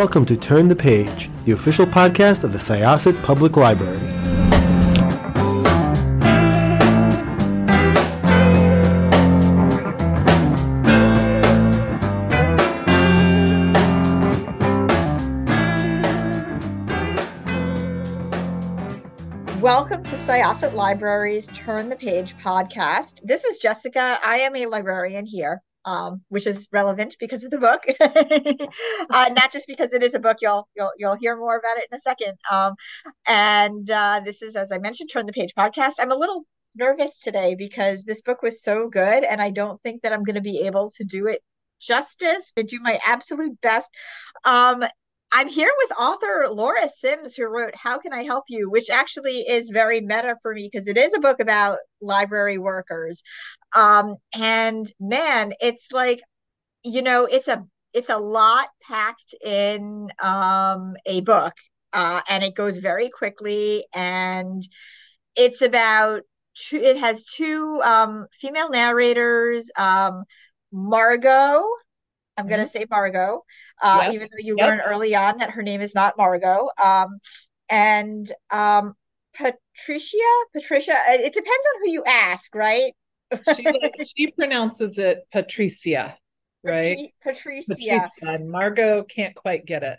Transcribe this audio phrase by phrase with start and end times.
[0.00, 3.98] welcome to Turn the Page, the official podcast of the Syosset Public Library.
[19.60, 23.20] Welcome to Syosset Library's Turn the Page podcast.
[23.22, 24.18] This is Jessica.
[24.24, 27.84] I am a librarian here um, which is relevant because of the book,
[29.10, 30.38] uh, not just because it is a book.
[30.40, 32.38] You'll you'll you'll hear more about it in a second.
[32.50, 32.74] Um,
[33.26, 35.94] and uh, this is, as I mentioned, Turn the Page podcast.
[35.98, 36.44] I'm a little
[36.76, 40.36] nervous today because this book was so good, and I don't think that I'm going
[40.36, 41.42] to be able to do it
[41.80, 43.90] justice and do my absolute best.
[44.44, 44.84] Um,
[45.32, 49.40] I'm here with author Laura Sims, who wrote How Can I Help You, which actually
[49.40, 53.22] is very meta for me because it is a book about library workers.
[53.74, 56.20] Um, and man, it's like,
[56.84, 61.54] you know, it's a it's a lot packed in um, a book.
[61.92, 64.62] Uh, and it goes very quickly and
[65.36, 66.22] it's about
[66.54, 70.22] two, it has two um, female narrators um,
[70.72, 71.64] margot
[72.40, 72.56] i'm mm-hmm.
[72.56, 73.42] going to say margot
[73.82, 74.14] uh, yep.
[74.14, 74.66] even though you yep.
[74.66, 76.68] learn early on that her name is not Margot.
[76.82, 77.18] Um,
[77.68, 78.94] and um,
[79.34, 80.16] Patricia,
[80.52, 82.92] Patricia, uh, it depends on who you ask, right?
[83.56, 83.64] she,
[84.16, 86.16] she pronounces it Patricia,
[86.62, 87.12] right?
[87.22, 87.74] Patricia.
[87.74, 88.10] Patricia.
[88.22, 89.98] And Margot can't quite get it.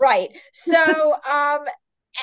[0.00, 0.28] Right.
[0.52, 1.60] So, um,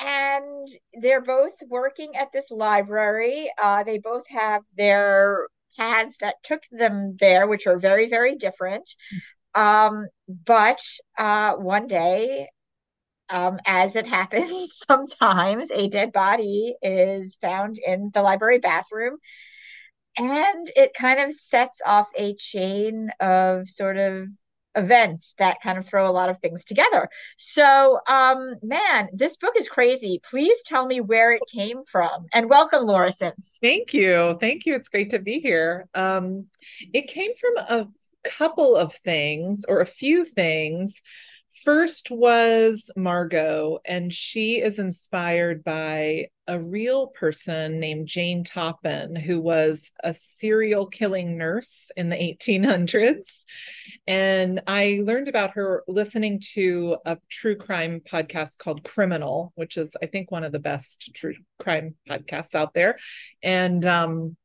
[0.02, 0.68] and
[1.00, 3.50] they're both working at this library.
[3.62, 8.88] Uh, they both have their paths that took them there, which are very, very different.
[9.54, 10.80] Um, but
[11.16, 12.48] uh, one day,
[13.28, 19.18] um, as it happens sometimes, a dead body is found in the library bathroom.
[20.16, 24.28] And it kind of sets off a chain of sort of
[24.76, 27.08] events that kind of throw a lot of things together.
[27.36, 30.20] So, um, man, this book is crazy.
[30.22, 32.26] Please tell me where it came from.
[32.32, 33.58] And welcome, Laura Sims.
[33.60, 34.36] Thank you.
[34.40, 34.74] Thank you.
[34.74, 35.88] It's great to be here.
[35.94, 36.46] Um,
[36.92, 37.88] it came from a
[38.24, 41.00] couple of things or a few things.
[41.62, 49.40] First was Margot, and she is inspired by a real person named Jane Toppan, who
[49.40, 53.44] was a serial killing nurse in the 1800s.
[54.06, 59.96] And I learned about her listening to a true crime podcast called Criminal, which is,
[60.02, 62.98] I think, one of the best true crime podcasts out there.
[63.42, 64.36] And um,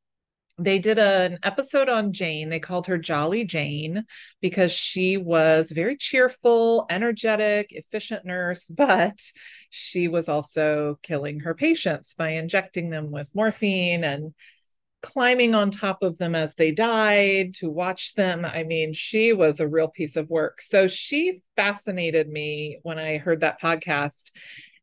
[0.60, 2.50] they did a, an episode on Jane.
[2.50, 4.06] They called her Jolly Jane
[4.42, 9.20] because she was very cheerful, energetic, efficient nurse, but
[9.70, 14.34] she was also killing her patients by injecting them with morphine and
[15.02, 18.44] climbing on top of them as they died to watch them.
[18.44, 20.62] I mean, she was a real piece of work.
[20.62, 24.32] So she fascinated me when I heard that podcast.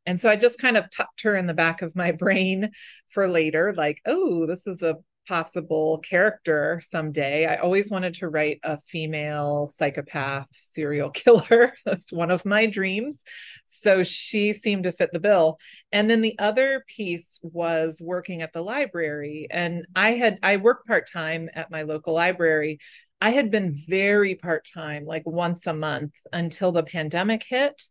[0.06, 2.70] And so I just kind of tucked her in the back of my brain
[3.08, 7.46] for later, like, oh, this is a possible character someday.
[7.46, 11.72] I always wanted to write a female psychopath serial killer.
[11.84, 13.22] That's one of my dreams.
[13.64, 15.58] So she seemed to fit the bill.
[15.92, 19.48] And then the other piece was working at the library.
[19.50, 22.78] And I had, I worked part time at my local library.
[23.20, 27.82] I had been very part time, like once a month until the pandemic hit.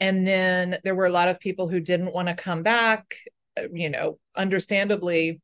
[0.00, 3.14] And then there were a lot of people who didn't want to come back,
[3.58, 5.40] uh, you know, understandably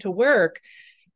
[0.00, 0.60] to work.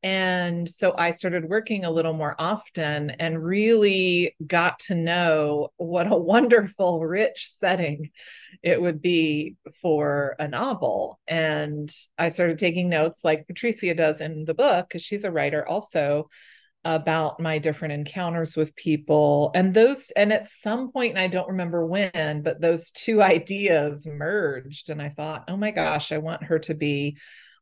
[0.03, 6.11] And so I started working a little more often and really got to know what
[6.11, 8.11] a wonderful, rich setting
[8.63, 11.19] it would be for a novel.
[11.27, 15.67] And I started taking notes like Patricia does in the book, because she's a writer
[15.67, 16.29] also
[16.85, 21.49] about my different encounters with people and those and at some point and I don't
[21.49, 26.45] remember when but those two ideas merged and I thought oh my gosh I want
[26.45, 27.19] her to be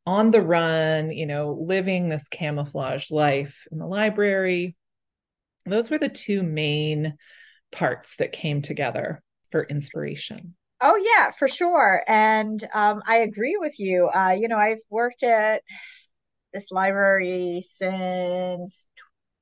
[0.07, 4.77] on the run, you know, living this camouflaged life in the library.
[5.65, 7.17] Those were the two main
[7.73, 10.55] parts that came together for inspiration.
[10.81, 12.03] Oh yeah, for sure.
[12.07, 14.09] And um, I agree with you.
[14.09, 15.63] Uh, you know, I've worked at
[16.53, 18.89] this library since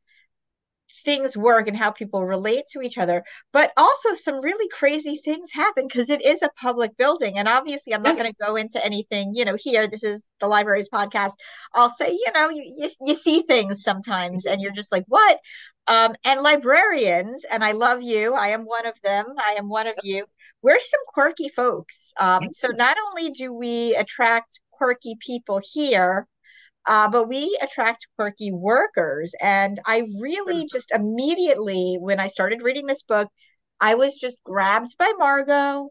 [1.01, 3.23] things work and how people relate to each other.
[3.53, 7.37] But also, some really crazy things happen because it is a public building.
[7.37, 8.17] And obviously, I'm not Yeah.
[8.17, 9.87] going to go into anything, you know, here.
[9.87, 11.33] This is the library's podcast.
[11.73, 15.39] I'll say, you know, you, you, you see things sometimes and you're just like, what?
[15.87, 19.87] Um, and librarians, and I love you, I am one of them, I am one
[19.87, 20.25] of you.
[20.61, 22.13] We're some quirky folks.
[22.19, 26.27] Um, so not only do we attract quirky people here,
[26.85, 29.33] uh, but we attract quirky workers.
[29.39, 33.27] And I really just immediately, when I started reading this book,
[33.79, 35.89] I was just grabbed by Margot.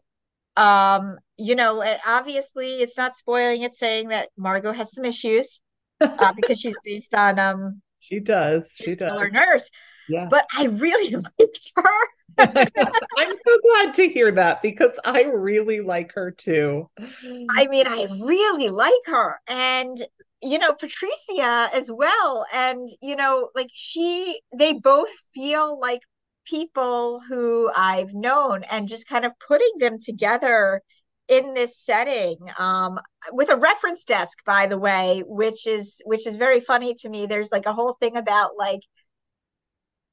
[0.57, 5.61] Um, you know, obviously it's not spoiling it saying that Margot has some issues
[6.01, 8.71] uh, because she's based on um She does.
[8.75, 9.11] She does.
[9.11, 9.69] killer nurse.
[10.09, 10.27] Yeah.
[10.29, 11.89] But I really liked her.
[12.37, 16.89] I'm so glad to hear that because I really like her too.
[16.99, 19.39] I mean, I really like her.
[19.47, 20.01] And,
[20.41, 22.45] you know, Patricia as well.
[22.53, 26.01] And, you know, like she, they both feel like
[26.45, 30.81] people who I've known and just kind of putting them together
[31.27, 32.99] in this setting um
[33.31, 37.25] with a reference desk by the way which is which is very funny to me
[37.25, 38.81] there's like a whole thing about like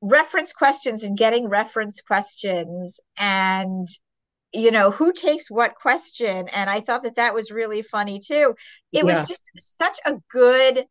[0.00, 3.88] reference questions and getting reference questions and
[4.52, 8.54] you know who takes what question and i thought that that was really funny too
[8.92, 9.06] it Yeah.
[9.06, 9.44] was just
[9.78, 10.84] such a good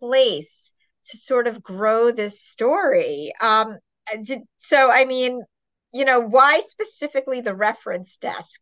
[0.00, 0.72] place
[1.10, 3.78] to sort of grow this story um
[4.24, 5.40] did, so i mean
[5.92, 8.60] you know why specifically the reference desk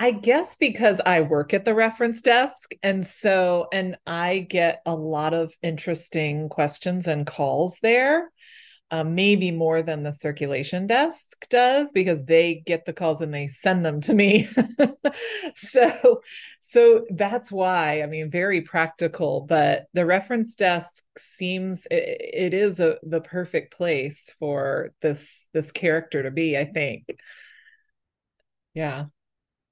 [0.00, 2.72] I guess because I work at the reference desk.
[2.82, 8.30] And so, and I get a lot of interesting questions and calls there,
[8.92, 13.48] um, maybe more than the circulation desk does, because they get the calls and they
[13.48, 14.46] send them to me.
[15.54, 16.20] so,
[16.60, 22.20] so that's why, I mean, very practical, but the reference desk seems it,
[22.52, 27.16] it is a, the perfect place for this, this character to be, I think.
[28.74, 29.06] Yeah.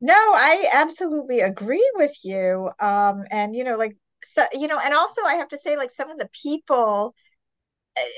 [0.01, 2.71] No, I absolutely agree with you.
[2.81, 5.91] Um, and you know, like so, you know, and also I have to say, like
[5.91, 7.15] some of the people,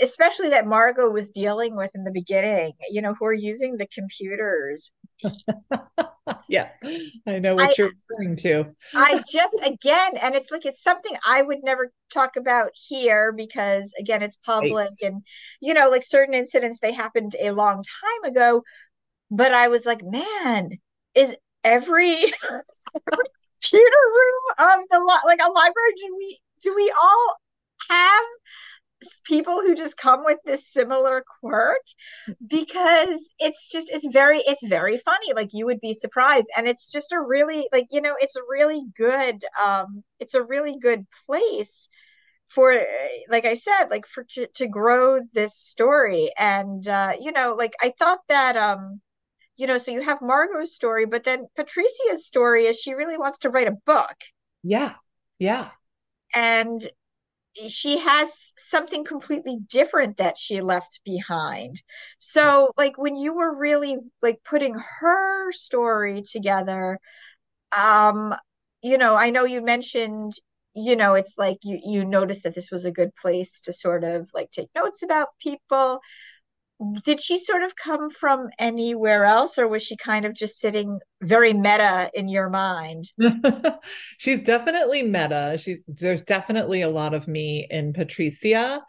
[0.03, 3.87] especially that Margot was dealing with in the beginning, you know, who are using the
[3.89, 4.93] computers.
[6.49, 6.69] Yeah,
[7.27, 8.75] I know what I you're referring to.
[8.95, 13.93] I just again, and it's like it's something I would never talk about here because
[13.99, 14.71] again, it's Right.
[14.71, 15.23] public and
[15.61, 18.63] you know, like certain incidents they happened a long time ago.
[19.31, 20.71] But I was like, man,
[21.15, 22.17] is every
[23.63, 27.37] computer room of the li- like a library do we do we all
[27.91, 28.25] have
[29.25, 31.83] people who just come with this similar quirk
[32.47, 35.33] because it's just it's very it's very funny.
[35.35, 36.49] Like you would be surprised.
[36.57, 40.43] And it's just a really like you know it's a really good um it's a
[40.43, 41.89] really good place
[42.49, 42.85] for
[43.29, 46.31] like I said like for to, to grow this story.
[46.39, 49.01] And uh you know like I thought that um
[49.57, 53.39] you know, so you have Margot's story, but then Patricia's story is she really wants
[53.41, 54.17] to write a book.
[54.63, 54.95] Yeah,
[55.39, 55.69] yeah,
[56.35, 56.89] and
[57.69, 61.83] she has something completely different that she left behind.
[62.19, 66.99] So, like when you were really like putting her story together,
[67.77, 68.35] um,
[68.83, 70.35] you know, I know you mentioned,
[70.75, 74.05] you know, it's like you you noticed that this was a good place to sort
[74.05, 76.01] of like take notes about people.
[77.05, 80.99] Did she sort of come from anywhere else, or was she kind of just sitting
[81.23, 83.11] very meta in your mind?
[84.19, 85.59] She's definitely meta.
[85.61, 88.83] She's there's definitely a lot of me in Patricia.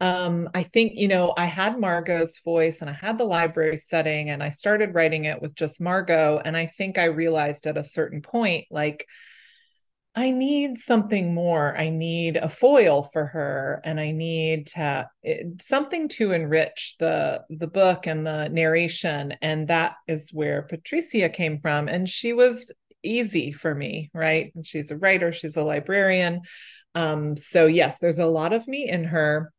[0.00, 4.30] Um, I think, you know, I had Margot's voice and I had the library setting
[4.30, 6.40] and I started writing it with just Margot.
[6.42, 9.06] And I think I realized at a certain point, like,
[10.20, 11.74] I need something more.
[11.74, 17.44] I need a foil for her, and I need to it, something to enrich the
[17.48, 19.32] the book and the narration.
[19.40, 21.88] And that is where Patricia came from.
[21.88, 22.70] And she was
[23.02, 24.52] easy for me, right?
[24.54, 26.42] And she's a writer, she's a librarian.
[26.94, 29.50] Um, so yes, there's a lot of me in her,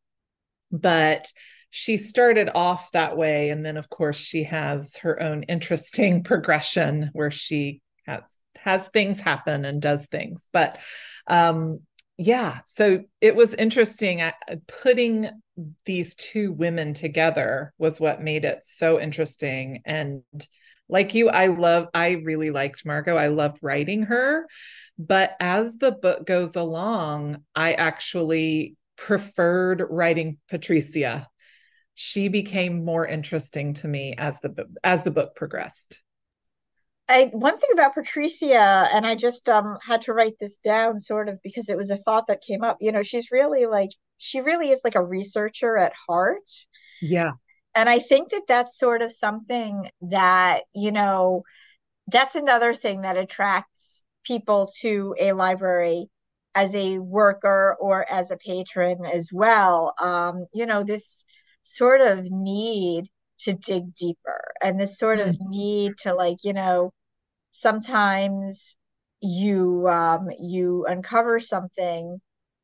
[0.72, 1.34] but
[1.72, 3.50] she started off that way.
[3.50, 8.22] And then of course she has her own interesting progression where she has
[8.58, 10.48] has things happen and does things.
[10.52, 10.78] But
[11.28, 11.82] um,
[12.18, 14.22] yeah, so it was interesting.
[14.22, 14.34] I,
[14.82, 15.30] putting
[15.86, 19.82] these two women together was what made it so interesting.
[19.86, 20.24] And
[20.90, 23.16] like you, I love, I really liked Margot.
[23.16, 24.48] I loved writing her.
[24.98, 31.28] But as the book goes along, I actually preferred writing Patricia
[32.04, 36.02] she became more interesting to me as the as the book progressed.
[37.12, 38.56] I one thing about Patricia,
[38.94, 41.98] and I just um had to write this down sort of because it was a
[41.98, 42.78] thought that came up.
[42.80, 46.50] You know, she's really like she really is like a researcher at heart.
[47.02, 47.34] Yeah.
[47.74, 51.44] And I think that that's sort of something that, you know,
[52.08, 56.08] that's another thing that attracts people to a library
[56.54, 59.94] as a worker or as a patron as well.
[60.00, 61.26] Um, you know, this
[61.64, 63.06] sort of need
[63.40, 65.30] to dig deeper and this sort mm-hmm.
[65.30, 66.94] of need to like, you know,
[67.52, 68.76] sometimes
[69.22, 72.20] you um you uncover something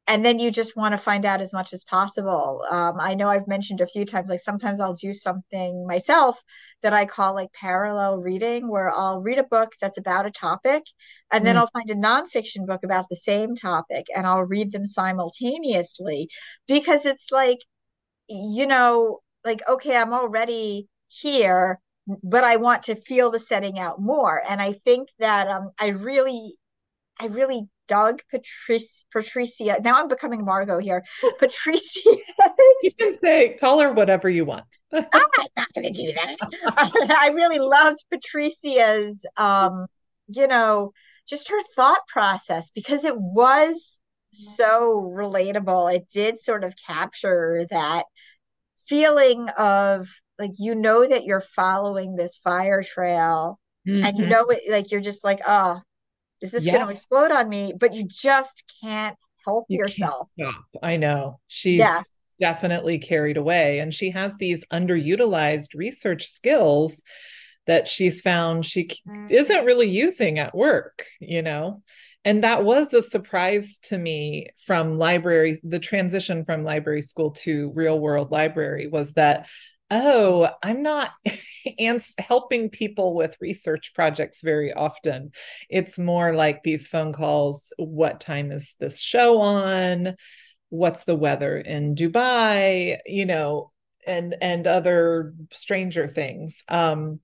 [0.08, 2.66] and then you just want to find out as much as possible.
[2.70, 6.42] Um, I know I've mentioned a few times, like sometimes I'll do something myself
[6.82, 10.84] that I call like parallel reading, where I'll read a book that's about a topic,
[11.32, 11.46] and mm.
[11.46, 16.30] then I'll find a nonfiction book about the same topic, and I'll read them simultaneously
[16.68, 17.60] because it's like,
[18.30, 21.80] you know, like, okay, I'm already here,
[22.24, 24.42] but I want to feel the setting out more.
[24.50, 26.56] And I think that um, I really,
[27.20, 29.78] I really dug Patrice, Patricia.
[29.84, 31.04] Now I'm becoming Margot here.
[31.40, 32.00] Patricia.
[32.82, 34.66] you can say, call her whatever you want.
[34.94, 36.38] I'm not going to do that.
[37.20, 39.88] I really loved Patricia's, um,
[40.28, 40.94] you know,
[41.28, 44.00] just her thought process because it was
[44.32, 45.94] so relatable.
[45.94, 48.06] It did sort of capture that
[48.88, 50.08] feeling of
[50.40, 53.60] like, you know, that you're following this fire trail.
[53.88, 54.06] Mm-hmm.
[54.06, 54.32] And you mm-hmm.
[54.32, 55.82] know, it, like you're just like, oh,
[56.42, 56.74] is this yeah.
[56.74, 57.74] going to explode on me?
[57.78, 60.28] But you just can't help you yourself.
[60.84, 61.40] I know.
[61.48, 62.02] She's yeah.
[62.40, 63.80] definitely carried away.
[63.80, 67.02] And she has these underutilized research skills
[67.66, 69.28] that she's found she mm-hmm.
[69.30, 71.82] isn't really using at work, you know?
[72.26, 75.62] And that was a surprise to me from libraries.
[75.64, 79.48] The transition from library school to real world library was that
[79.90, 81.12] oh, I'm not
[82.20, 85.32] helping people with research projects very often.
[85.70, 90.16] It's more like these phone calls what time is this show on?
[90.70, 92.98] What's the weather in Dubai?
[93.06, 93.72] You know,
[94.06, 96.64] and and other stranger things.
[96.68, 97.20] Um,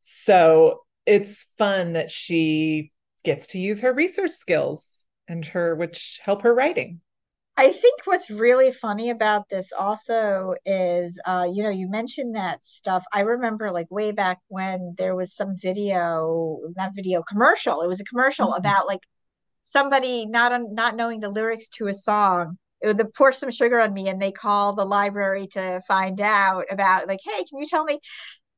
[0.00, 2.92] so it's fun that she
[3.24, 7.00] gets to use her research skills and her which help her writing.
[7.58, 12.62] I think what's really funny about this also is, uh, you know, you mentioned that
[12.62, 13.02] stuff.
[13.12, 17.82] I remember like way back when there was some video, not video commercial.
[17.82, 18.60] It was a commercial mm-hmm.
[18.60, 19.00] about like
[19.62, 22.58] somebody not not knowing the lyrics to a song.
[22.80, 26.66] It would pour some sugar on me, and they call the library to find out
[26.70, 27.98] about like, hey, can you tell me?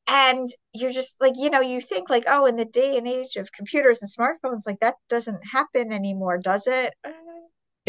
[0.08, 3.36] And you're just like, you know, you think like, oh, in the day and age
[3.36, 6.92] of computers and smartphones, like that doesn't happen anymore, does it?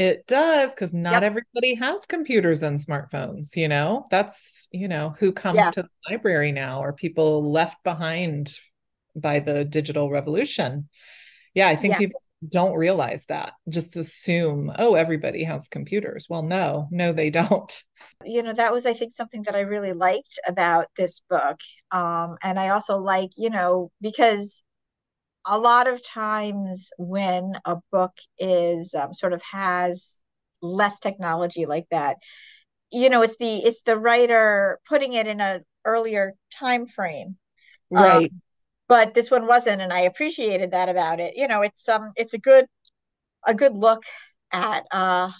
[0.01, 1.21] It does because not yep.
[1.21, 4.07] everybody has computers and smartphones, you know.
[4.09, 5.69] That's, you know, who comes yeah.
[5.69, 8.57] to the library now or people left behind
[9.15, 10.89] by the digital revolution.
[11.53, 11.97] Yeah, I think yeah.
[11.99, 13.53] people don't realize that.
[13.69, 16.25] Just assume, oh, everybody has computers.
[16.27, 17.71] Well, no, no, they don't.
[18.25, 21.59] You know, that was, I think, something that I really liked about this book.
[21.91, 24.63] Um, and I also like, you know, because
[25.45, 30.23] a lot of times when a book is um, sort of has
[30.61, 32.17] less technology like that
[32.91, 37.35] you know it's the it's the writer putting it in a earlier time frame
[37.89, 38.31] right.
[38.31, 38.41] um,
[38.87, 41.35] but this one wasn't and i appreciated that about it.
[41.35, 42.65] You know it's um it's a good
[43.45, 44.03] a good look
[44.51, 45.31] at uh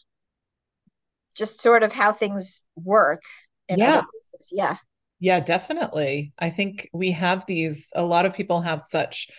[1.36, 3.22] just sort of how things work
[3.70, 4.04] yeah.
[4.52, 4.76] yeah.
[5.20, 6.34] Yeah definitely.
[6.40, 9.30] I think we have these a lot of people have such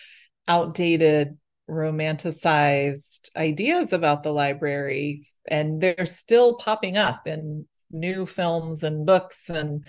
[0.48, 1.36] outdated
[1.68, 9.48] romanticized ideas about the library and they're still popping up in new films and books
[9.48, 9.86] and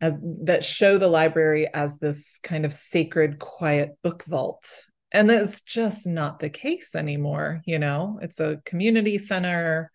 [0.00, 4.66] as that show the library as this kind of sacred quiet book vault.
[5.12, 8.18] And it's just not the case anymore you know?
[8.22, 9.90] It's a community center.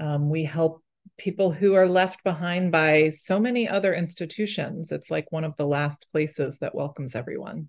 [0.00, 0.82] Um, we help
[1.18, 4.92] people who are left behind by so many other institutions.
[4.92, 7.68] It's like one of the last places that welcomes everyone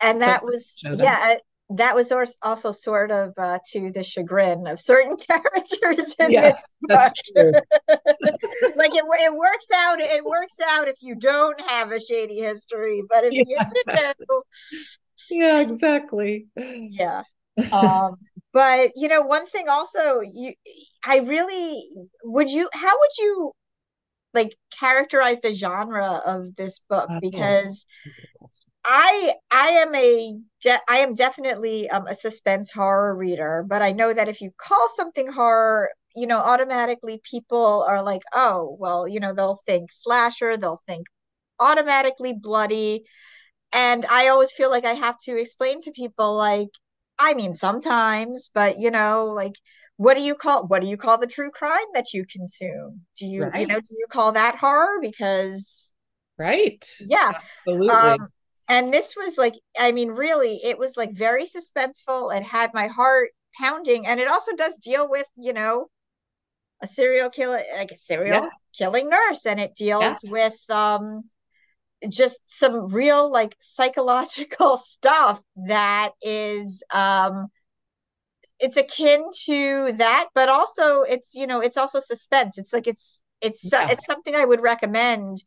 [0.00, 1.36] and that so, was yeah
[1.70, 2.12] that was
[2.42, 7.34] also sort of uh, to the chagrin of certain characters in yes, this book.
[8.76, 10.00] like it, it works out.
[10.00, 13.42] It works out if you don't have a shady history, but if yeah.
[13.48, 14.42] you do,
[15.30, 16.46] yeah, exactly.
[16.56, 17.22] Yeah.
[17.72, 18.16] Um,
[18.52, 20.52] but you know, one thing also, you,
[21.04, 21.82] I really
[22.22, 22.68] would you.
[22.72, 23.52] How would you
[24.34, 27.08] like characterize the genre of this book?
[27.20, 27.86] Because
[28.86, 33.92] I I am a de- I am definitely um, a suspense horror reader, but I
[33.92, 39.08] know that if you call something horror, you know, automatically people are like, oh, well,
[39.08, 41.06] you know, they'll think slasher, they'll think
[41.60, 43.04] automatically bloody,
[43.72, 46.68] and I always feel like I have to explain to people like,
[47.18, 49.54] I mean, sometimes, but you know, like.
[49.98, 53.06] What do you call what do you call the true crime that you consume?
[53.18, 53.52] Do you Right.
[53.54, 54.98] you know do you call that horror?
[55.00, 55.96] Because
[56.38, 56.84] Right.
[56.98, 57.32] yeah,
[57.66, 58.18] Absolutely.
[58.18, 58.28] um,
[58.68, 62.36] and this was like, I mean, really, it was like very suspenseful.
[62.36, 65.88] It had my heart pounding, and it also does deal with, you know,
[66.82, 68.50] a serial killer, like a serial Yeah.
[68.76, 70.16] killing nurse, and it Yeah.
[70.16, 71.24] deals with um
[72.08, 77.48] just some real like psychological stuff that is um
[78.58, 82.58] it's akin to that, but also it's, you know, it's also suspense.
[82.58, 83.88] It's like it's it's Yeah.
[83.90, 85.42] it's something I would recommend,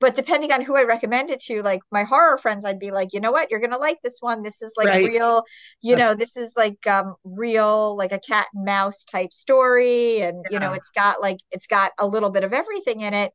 [0.00, 3.12] but depending on who I recommend it to, like my horror friends, I'd be like,
[3.12, 4.42] you know what, you're gonna like this one.
[4.42, 5.06] This is like Right.
[5.06, 5.44] real,
[5.80, 10.20] you That's- know, this is like um real, like a cat and mouse type story,
[10.22, 13.32] and you know, it's got like it's got a little bit of everything in it.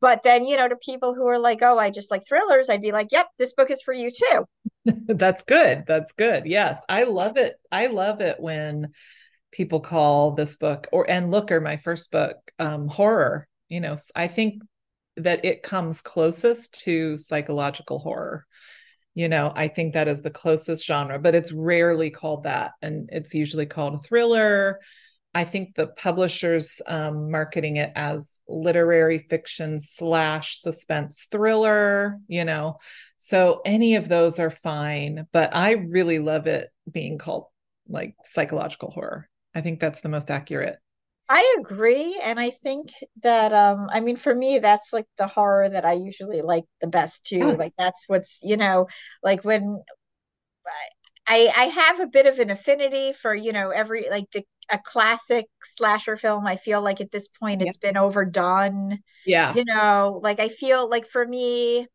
[0.00, 2.80] But then, you know, to people who are like, oh, I just like thrillers, I'd
[2.82, 4.44] be like, yep, this book is for you too.
[5.08, 5.84] That's good.
[5.88, 6.46] That's good.
[6.46, 6.80] Yes.
[6.88, 7.56] I love it.
[7.72, 8.92] I love it when
[9.50, 13.46] people call this book or and Looker, my first book, um, horror.
[13.68, 14.62] You know, i think
[15.18, 18.46] that it comes closest to psychological horror.
[19.14, 22.72] You know, I think that is the closest genre, but it's rarely called that.
[22.82, 24.78] And it's usually called a thriller.
[25.34, 32.78] I think the publishers um, marketing it as literary fiction slash suspense thriller, you know.
[33.18, 37.46] So any of those are fine, but I really love it being called
[37.88, 39.28] like psychological horror.
[39.58, 40.80] I think that's the most accurate.
[41.30, 42.90] I agree, and I think
[43.22, 46.86] that um I mean for me that's like the horror that I usually like the
[46.86, 47.54] best too.
[47.54, 47.58] Yes.
[47.58, 48.88] Like that's what's, you know,
[49.22, 49.82] like when
[51.26, 54.78] I I have a bit of an affinity for, you know, every like the a
[54.78, 56.46] classic slasher film.
[56.46, 57.62] I feel like at this point Yeah.
[57.62, 58.98] it's been overdone.
[59.24, 59.56] Yeah.
[59.56, 61.86] You know, like I feel like for me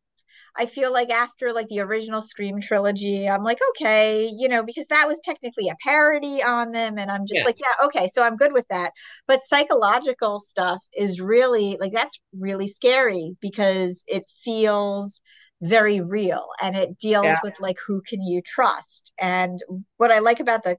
[0.56, 4.86] I feel like after like the original Scream trilogy, I'm like, okay, you know, because
[4.88, 6.98] that was technically a parody on them.
[6.98, 7.44] And I'm just Yeah.
[7.44, 8.92] like, yeah, okay, so I'm good with that.
[9.26, 15.20] But psychological stuff is really like that's really scary because it feels
[15.60, 17.40] very real and it deals Yeah.
[17.42, 19.12] with like who can you trust.
[19.18, 19.60] And
[19.96, 20.76] what I like about the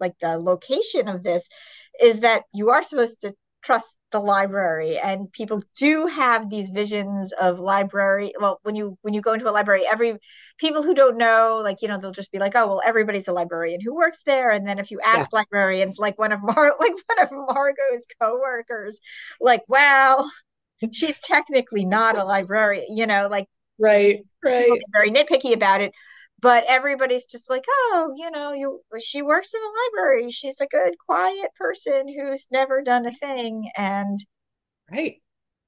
[0.00, 1.48] like the location of this
[2.02, 3.34] is that you are supposed to
[3.66, 9.12] trust the library and people do have these visions of library well when you when
[9.12, 10.16] you go into a library every
[10.58, 13.32] people who don't know like you know they'll just be like oh well everybody's a
[13.32, 16.94] librarian who works there and then if you ask librarians like one of mar like
[17.08, 19.00] one of margot's coworkers
[19.40, 20.30] like well
[20.92, 23.46] she's technically not a librarian you know like
[23.78, 24.24] Right.
[24.42, 24.80] Right.
[24.92, 25.92] very nitpicky about it
[26.40, 30.66] but everybody's just like oh you know you she works in the library she's a
[30.66, 34.18] good quiet person who's never done a thing and
[34.90, 35.20] Right.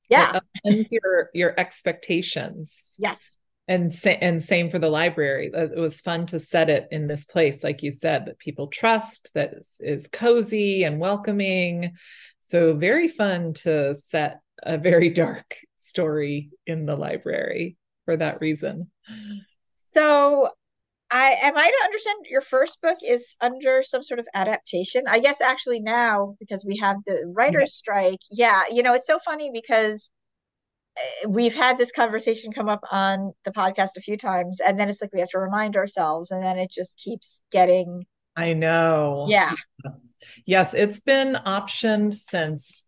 [0.08, 2.94] yeah upends your your expectations.
[2.98, 5.50] yes And sa- and same for the library.
[5.54, 8.68] Uh, It was fun to set it in this place, like you said, that people
[8.68, 11.96] trust, that is, is cozy and welcoming.
[12.40, 17.76] So very fun to set a very dark story in the library
[18.06, 18.90] for that reason.
[19.98, 20.48] So
[21.10, 25.18] i am i to understand your first book is under some sort of adaptation i
[25.18, 29.50] guess actually now because we have the writers strike yeah you know it's so funny
[29.52, 30.10] because
[30.96, 34.88] uh, we've had this conversation come up on the podcast a few times and then
[34.88, 38.04] it's like we have to remind ourselves and then it just keeps getting
[38.36, 39.26] I know.
[39.28, 40.12] yeah Yes.
[40.46, 42.84] Yes, it's been optioned since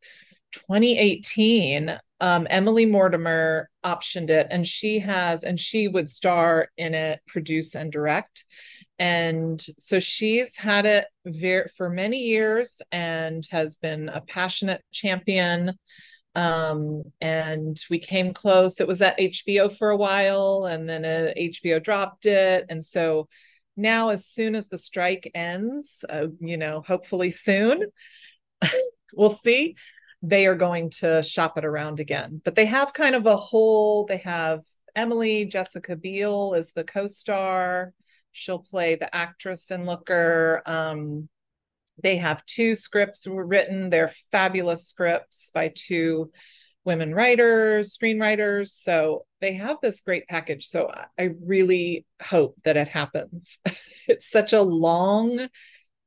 [0.53, 1.99] 2018.
[2.21, 7.75] Um, Emily Mortimer optioned it, and she has, and she would star in it, produce
[7.75, 8.45] and direct.
[8.99, 15.79] And so she's had it very for many years and has been a passionate champion.
[16.35, 18.81] Um, and we came close.
[18.81, 22.67] It was at HBO for a while, and then uh, HBO dropped it.
[22.69, 23.29] And so
[23.77, 27.87] now, as soon as the strike ends, uh, you know, hopefully soon,
[29.15, 29.77] we'll see.
[30.23, 32.41] They are going to shop it around again.
[32.45, 34.63] But they have kind of a whole, they have
[34.95, 37.93] Emily, Jessica Biel is the co star.
[38.33, 40.63] She'll play the actress in Looker.
[40.67, 41.29] Um,
[42.03, 43.91] they have two scripts were written.
[43.91, 46.31] They're fabulous scripts by two
[46.85, 48.71] women writers, screenwriters.
[48.71, 50.67] So they have this great package.
[50.67, 53.59] So I really hope that it happens.
[54.09, 55.49] it's such a long,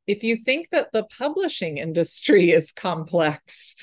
[0.08, 3.76] if you think that the publishing industry is complex,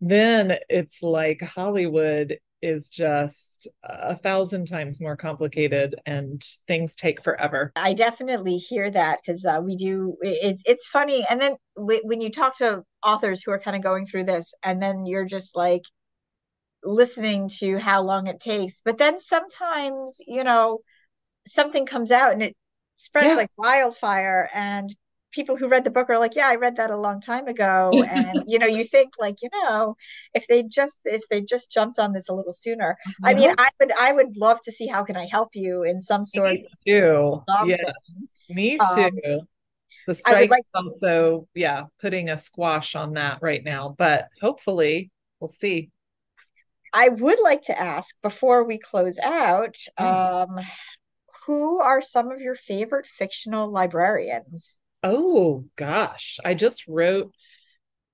[0.00, 7.72] then it's like Hollywood is just a thousand times more complicated and things take forever.
[7.74, 10.16] I definitely hear that because uh, we do.
[10.20, 14.06] It's it's funny, and then when you talk to authors who are kind of going
[14.06, 15.82] through this, and then you're just like
[16.84, 20.78] listening to how long it takes, but then sometimes you know
[21.46, 22.56] something comes out and it
[22.94, 23.34] spreads yeah.
[23.34, 24.94] like wildfire, and
[25.32, 27.90] people who read the book are like, yeah, I read that a long time ago.
[28.12, 29.96] And, you know, you think like, you know,
[30.34, 33.24] if they just, if they just jumped on this a little sooner, mm-hmm.
[33.24, 35.98] I mean, I would, I would love to see how can I help you in
[36.00, 37.42] some sort Me too.
[37.66, 37.76] Yeah.
[38.50, 39.20] Me um, too.
[39.24, 39.40] Um,
[40.06, 45.48] the strike like- also, yeah, putting a squash on that right now, but hopefully we'll
[45.48, 45.90] see.
[46.92, 50.04] I would like to ask before we close out, mm.
[50.04, 50.60] um,
[51.46, 54.78] who are some of your favorite fictional librarians?
[55.02, 57.32] Oh gosh, I just wrote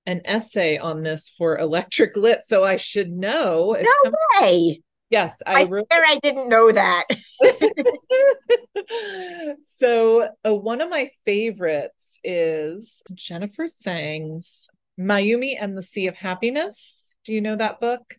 [0.05, 3.75] an essay on this for Electric Lit, so I should know.
[3.79, 4.81] No way.
[5.09, 5.87] Yes, I, I wrote.
[5.91, 7.05] I didn't know that.
[9.75, 14.67] so uh, one of my favorites is Jennifer Tseng's
[14.99, 17.15] Mayumi and the Sea of Happiness.
[17.23, 18.15] Do you know that book?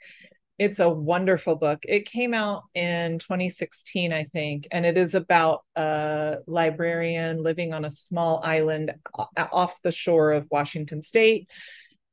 [0.60, 1.78] It's a wonderful book.
[1.84, 7.86] It came out in 2016, I think, and it is about a librarian living on
[7.86, 11.48] a small island off the shore of Washington State.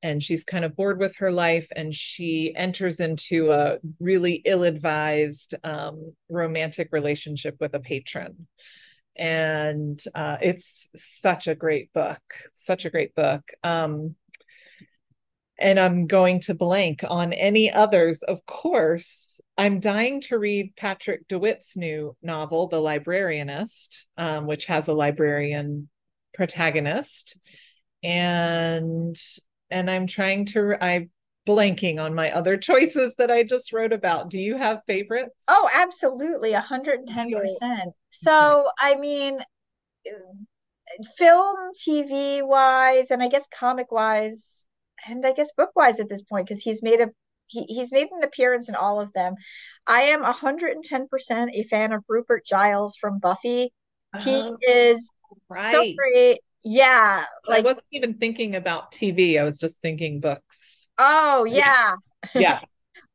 [0.01, 4.63] And she's kind of bored with her life, and she enters into a really ill
[4.63, 8.47] advised um, romantic relationship with a patron.
[9.17, 12.21] And uh, it's such a great book,
[12.53, 13.43] such a great book.
[13.61, 14.15] Um,
[15.59, 18.21] and I'm going to blank on any others.
[18.23, 24.87] Of course, I'm dying to read Patrick DeWitt's new novel, The Librarianist, um, which has
[24.87, 25.89] a librarian
[26.33, 27.39] protagonist,
[28.03, 29.15] and
[29.69, 30.75] and I'm trying to.
[30.83, 31.09] I'm
[31.47, 34.29] blanking on my other choices that I just wrote about.
[34.29, 35.35] Do you have favorites?
[35.47, 37.93] Oh, absolutely, 110 percent.
[38.09, 39.39] So, I mean.
[41.17, 44.66] Film, TV wise, and I guess comic wise,
[45.05, 47.09] and I guess book wise at this point because he's made a
[47.47, 49.35] he, he's made an appearance in all of them.
[49.87, 53.71] I am 110% a fan of Rupert Giles from Buffy.
[54.19, 55.09] He oh, is
[55.49, 55.71] right.
[55.71, 56.39] so great.
[56.63, 57.23] Yeah.
[57.47, 59.39] Like, I wasn't even thinking about TV.
[59.39, 60.87] I was just thinking books.
[60.97, 61.95] Oh, yeah.
[62.33, 62.59] Yeah.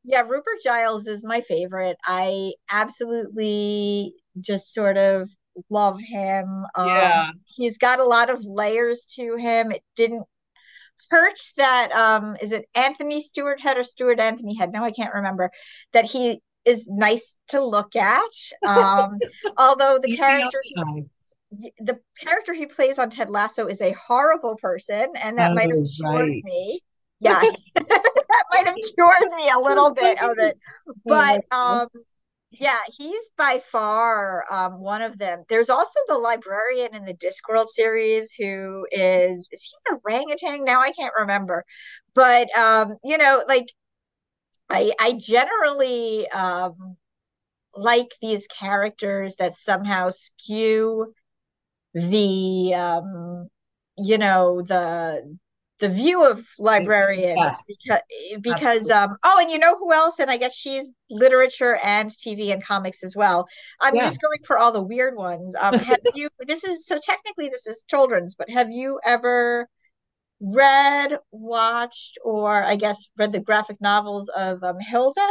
[0.04, 1.96] yeah, Rupert Giles is my favorite.
[2.06, 5.28] I absolutely just sort of
[5.68, 6.64] love him.
[6.74, 7.30] Um, yeah.
[7.44, 9.70] He's got a lot of layers to him.
[9.70, 10.22] It didn't
[11.10, 14.72] hurts that um is it Anthony Stewart Head or Stewart Anthony Head?
[14.72, 15.50] No, I can't remember
[15.92, 18.22] that he is nice to look at.
[18.66, 19.18] Um
[19.56, 25.12] although the character he, the character he plays on Ted Lasso is a horrible person,
[25.22, 26.44] and that oh, might have cured right.
[26.44, 26.80] me.
[27.20, 27.40] Yeah,
[27.74, 30.58] that might have cured me a little bit of it.
[31.04, 31.88] But um
[32.52, 35.44] yeah, he's by far um, one of them.
[35.48, 40.64] There's also the librarian in the Discworld series who is is he an orangutan?
[40.64, 41.64] Now I can't remember,
[42.14, 43.66] but um, you know, like
[44.70, 46.96] I I generally um,
[47.76, 51.14] like these characters that somehow skew
[51.94, 53.48] the um,
[53.98, 55.38] you know the
[55.82, 57.62] the view of librarians yes.
[57.66, 60.20] because, because um oh and you know who else?
[60.20, 63.48] And i guess she's literature and tv and comics as well.
[63.80, 64.04] I'm yeah.
[64.04, 65.56] just going for all the weird ones.
[65.60, 69.68] Um have you this is so technically this is children's but have you ever
[70.40, 75.28] read watched or i guess read the graphic novels of um hilda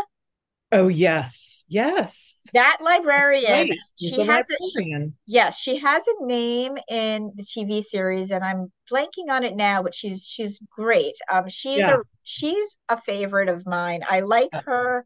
[0.71, 2.47] Oh yes, yes.
[2.53, 3.69] That librarian.
[3.69, 3.77] Right.
[3.99, 5.03] She a has librarian.
[5.09, 9.55] a yes, she has a name in the TV series, and I'm blanking on it
[9.55, 11.15] now, but she's she's great.
[11.31, 11.95] Um, she's yeah.
[11.95, 14.01] a she's a favorite of mine.
[14.09, 15.05] I like her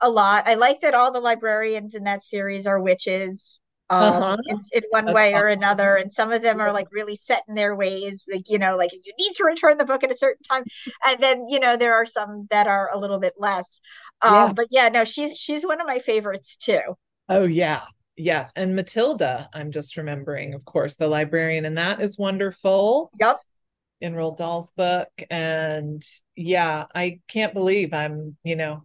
[0.00, 0.46] a lot.
[0.46, 4.36] I like that all the librarians in that series are witches uh-huh.
[4.46, 5.42] in, in, one That's way awesome.
[5.42, 5.96] or another.
[5.96, 8.92] And some of them are like really set in their ways, like, you know, like
[8.92, 10.64] you need to return the book at a certain time.
[11.06, 13.80] And then, you know, there are some that are a little bit less.
[14.22, 14.52] Um, yeah.
[14.52, 16.80] But yeah, no, she's she's one of my favorites too.
[17.28, 17.82] Oh, yeah.
[18.16, 18.52] Yes.
[18.54, 23.10] And Matilda, I'm just remembering, of course, the librarian, and that is wonderful.
[23.18, 23.40] Yep.
[24.00, 25.08] In Roald Dahl's book.
[25.30, 26.02] And
[26.34, 28.84] yeah, I can't believe I'm, you know,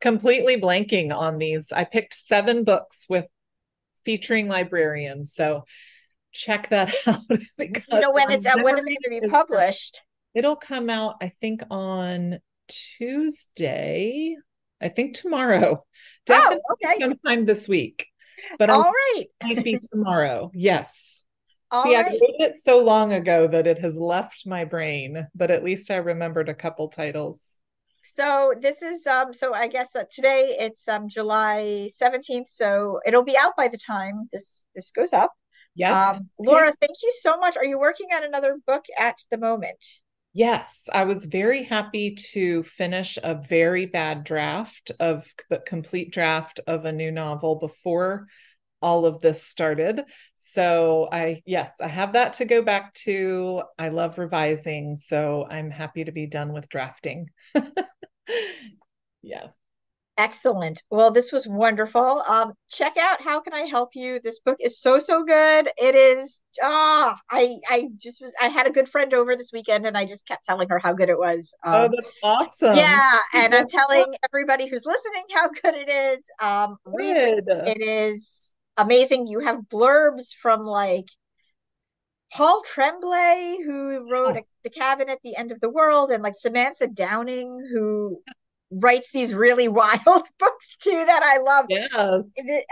[0.00, 1.70] completely blanking on these.
[1.72, 3.26] I picked seven books with
[4.06, 5.34] featuring librarians.
[5.34, 5.64] So
[6.32, 7.20] check that out.
[7.58, 10.00] because you know when it's uh, when it's going to be published.
[10.34, 12.38] It'll come out, I think, on
[12.68, 14.36] Tuesday.
[14.80, 15.82] I think tomorrow.
[15.82, 15.84] Oh,
[16.26, 17.00] Definitely oh, okay.
[17.00, 18.06] sometime this week.
[18.58, 20.50] But all right, might be tomorrow.
[20.54, 21.22] Yes.
[21.70, 22.06] All See, right.
[22.06, 25.90] I wrote it so long ago that it has left my brain, but at least
[25.90, 27.48] I remembered a couple titles.
[28.16, 33.24] So this is um so I guess uh, today it's um July 17th so it'll
[33.24, 35.34] be out by the time this this goes up.
[35.74, 36.12] Yeah.
[36.12, 37.58] Um Laura, thank you so much.
[37.58, 39.84] Are you working on another book at the moment?
[40.32, 46.58] Yes, I was very happy to finish a very bad draft of the complete draft
[46.66, 48.28] of a new novel before
[48.80, 50.04] all of this started.
[50.36, 53.62] So I yes, I have that to go back to.
[53.78, 57.28] I love revising, so I'm happy to be done with drafting.
[59.22, 59.48] yeah.
[60.18, 60.82] Excellent.
[60.90, 62.22] Well, this was wonderful.
[62.26, 64.18] Um, check out How Can I Help You?
[64.24, 65.68] This book is so, so good.
[65.76, 69.84] It is ah, I I just was I had a good friend over this weekend
[69.84, 71.54] and I just kept telling her how good it was.
[71.62, 72.76] Um, oh, that's awesome.
[72.76, 76.24] Yeah, and I'm telling everybody who's listening how good it is.
[76.40, 77.44] Um, read it.
[77.48, 79.26] it is amazing.
[79.26, 81.08] You have blurbs from like
[82.36, 84.42] Paul Tremblay, who wrote oh.
[84.62, 88.20] The Cabin at the End of the World, and like Samantha Downing, who
[88.70, 91.64] writes these really wild books too that I love.
[91.70, 92.20] Yeah.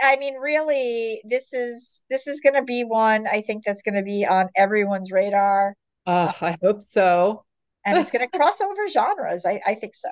[0.03, 3.95] I mean, really, this is this is going to be one I think that's going
[3.95, 5.75] to be on everyone's radar.
[6.05, 7.43] Uh, I hope so.
[7.83, 9.47] and it's going to cross over genres.
[9.47, 10.09] I, I think so.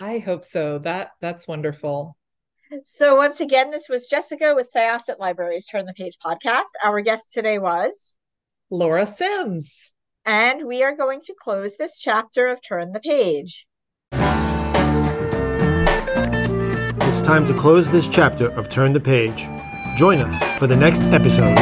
[0.00, 0.78] I hope so.
[0.78, 2.16] That that's wonderful.
[2.82, 6.72] So once again, this was Jessica with Syosset Libraries Turn the Page podcast.
[6.82, 8.16] Our guest today was
[8.70, 9.92] Laura Sims.
[10.24, 13.66] And we are going to close this chapter of Turn the Page.
[17.08, 19.46] It's time to close this chapter of Turn the Page.
[19.96, 21.56] Join us for the next episode.